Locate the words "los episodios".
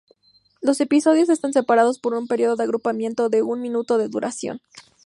0.63-1.29